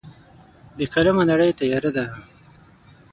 [0.75, 2.05] بې قلمه نړۍ تیاره ده.